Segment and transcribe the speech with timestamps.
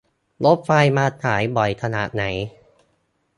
[0.45, 2.23] รถไฟมาสายบ่อยขนาดไหน